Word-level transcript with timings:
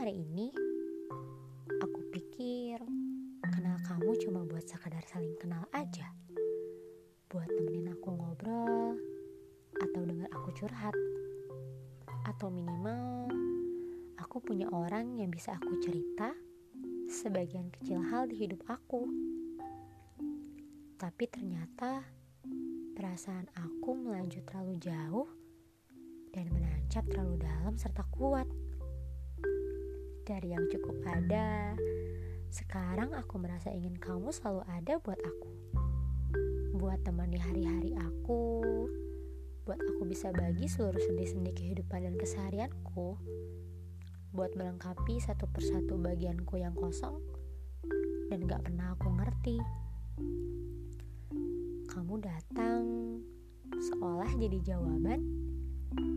hari 0.00 0.16
ini 0.16 0.48
aku 1.76 2.00
pikir 2.08 2.80
kenal 3.52 3.76
kamu 3.84 4.16
cuma 4.24 4.40
buat 4.48 4.64
sekadar 4.64 5.04
saling 5.04 5.36
kenal 5.36 5.68
aja. 5.76 6.08
Buat 7.28 7.44
temenin 7.52 7.92
aku 7.92 8.08
ngobrol 8.08 8.96
atau 9.76 10.00
dengar 10.00 10.24
aku 10.32 10.56
curhat. 10.56 10.96
Atau 12.24 12.48
minimal 12.48 13.28
aku 14.16 14.40
punya 14.40 14.72
orang 14.72 15.20
yang 15.20 15.28
bisa 15.28 15.52
aku 15.60 15.76
cerita 15.84 16.32
sebagian 17.04 17.68
kecil 17.68 18.00
hal 18.00 18.24
di 18.24 18.40
hidup 18.40 18.64
aku. 18.72 19.04
Tapi 20.96 21.28
ternyata 21.28 22.08
perasaan 22.96 23.52
aku 23.52 24.00
melaju 24.00 24.40
terlalu 24.48 24.80
jauh 24.80 25.28
dan 26.32 26.48
menancap 26.56 27.04
terlalu 27.04 27.36
dalam 27.36 27.76
serta 27.76 28.00
kuat. 28.08 28.48
Dari 30.30 30.54
yang 30.54 30.70
cukup 30.70 30.94
ada, 31.10 31.74
sekarang 32.54 33.18
aku 33.18 33.42
merasa 33.42 33.74
ingin 33.74 33.98
kamu 33.98 34.30
selalu 34.30 34.62
ada 34.70 35.02
buat 35.02 35.18
aku. 35.18 35.50
Buat 36.78 37.02
temani 37.02 37.34
hari-hari 37.34 37.98
aku, 37.98 38.62
buat 39.66 39.82
aku 39.82 40.06
bisa 40.06 40.30
bagi 40.30 40.70
seluruh 40.70 41.02
sendi-sendi 41.02 41.50
kehidupan 41.50 42.06
dan 42.06 42.14
keseharianku, 42.14 43.18
buat 44.30 44.54
melengkapi 44.54 45.18
satu 45.18 45.50
persatu 45.50 45.98
bagianku 45.98 46.62
yang 46.62 46.78
kosong 46.78 47.18
dan 48.30 48.46
gak 48.46 48.62
pernah 48.62 48.94
aku 48.94 49.10
ngerti. 49.10 49.58
Kamu 51.90 52.22
datang 52.22 52.86
seolah 53.74 54.30
jadi 54.38 54.62
jawaban 54.62 55.26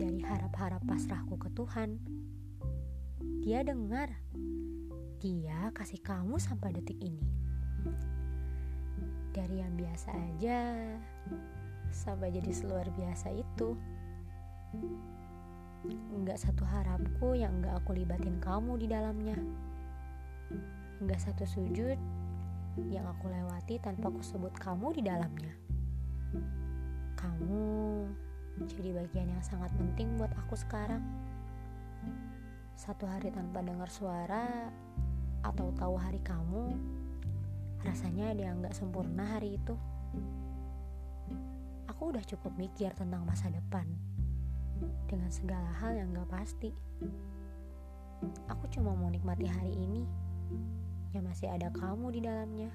dari 0.00 0.24
harap-harap 0.24 0.80
pasrahku 0.88 1.36
ke 1.36 1.52
Tuhan. 1.52 2.00
Dia 3.38 3.62
dengar, 3.62 4.10
dia 5.22 5.70
kasih 5.70 6.02
kamu 6.02 6.42
sampai 6.42 6.74
detik 6.74 6.98
ini. 6.98 7.22
Dari 9.30 9.62
yang 9.62 9.78
biasa 9.78 10.10
aja 10.10 10.58
sampai 11.94 12.34
jadi 12.34 12.50
seluar 12.50 12.90
biasa 12.90 13.30
itu. 13.30 13.78
Enggak 16.10 16.42
satu 16.42 16.66
harapku 16.66 17.38
yang 17.38 17.62
enggak 17.62 17.78
aku 17.78 17.94
libatin 17.94 18.42
kamu 18.42 18.74
di 18.74 18.86
dalamnya. 18.90 19.38
Enggak 20.98 21.22
satu 21.22 21.46
sujud 21.46 21.98
yang 22.90 23.06
aku 23.06 23.30
lewati 23.30 23.78
tanpa 23.78 24.10
aku 24.10 24.18
sebut 24.18 24.50
kamu 24.58 24.98
di 24.98 25.02
dalamnya. 25.06 25.54
Kamu 27.14 28.02
jadi 28.66 28.98
bagian 28.98 29.30
yang 29.30 29.44
sangat 29.46 29.70
penting 29.78 30.18
buat 30.18 30.34
aku 30.34 30.58
sekarang. 30.58 31.02
Satu 32.78 33.10
hari 33.10 33.34
tanpa 33.34 33.58
dengar 33.58 33.90
suara 33.90 34.70
atau 35.42 35.74
tahu 35.74 35.98
hari 35.98 36.22
kamu, 36.22 36.78
rasanya 37.82 38.30
ada 38.30 38.42
yang 38.54 38.62
gak 38.62 38.78
sempurna 38.78 39.26
hari 39.34 39.58
itu. 39.58 39.74
Aku 41.90 42.14
udah 42.14 42.22
cukup 42.22 42.54
mikir 42.54 42.94
tentang 42.94 43.26
masa 43.26 43.50
depan 43.50 43.82
dengan 45.10 45.26
segala 45.26 45.66
hal 45.82 45.98
yang 45.98 46.14
gak 46.14 46.30
pasti. 46.30 46.70
Aku 48.46 48.70
cuma 48.70 48.94
mau 48.94 49.10
nikmati 49.10 49.50
hari 49.50 49.74
ini 49.74 50.06
yang 51.10 51.26
masih 51.26 51.50
ada 51.50 51.74
kamu 51.74 52.14
di 52.14 52.20
dalamnya. 52.22 52.70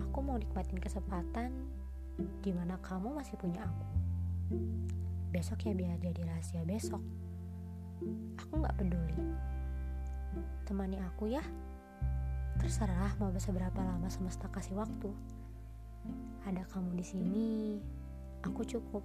Aku 0.00 0.24
mau 0.24 0.40
nikmatin 0.40 0.80
kesempatan 0.80 1.52
di 2.40 2.56
mana 2.56 2.80
kamu 2.80 3.20
masih 3.20 3.36
punya 3.36 3.68
aku. 3.68 3.84
Besok 5.28 5.60
ya 5.68 5.76
biar 5.76 6.00
jadi 6.00 6.24
rahasia 6.24 6.64
besok. 6.64 7.04
Aku 8.40 8.52
nggak 8.62 8.76
peduli. 8.78 9.18
Temani 10.64 10.98
aku 11.02 11.30
ya. 11.30 11.42
Terserah 12.60 13.16
mau 13.18 13.32
seberapa 13.36 13.80
lama 13.82 14.06
semesta 14.08 14.46
kasih 14.48 14.78
waktu. 14.78 15.10
Ada 16.46 16.66
kamu 16.70 16.98
di 16.98 17.04
sini, 17.06 17.50
aku 18.42 18.66
cukup. 18.66 19.04